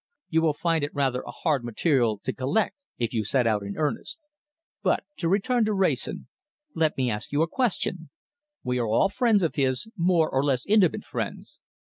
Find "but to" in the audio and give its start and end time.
4.81-5.29